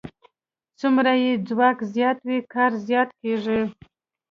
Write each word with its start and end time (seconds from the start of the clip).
څومره 0.79 1.11
چې 1.21 1.31
ځواک 1.47 1.77
زیات 1.93 2.17
وي 2.27 2.37
کار 2.53 2.71
زیات 2.87 3.09
کېږي. 3.21 3.59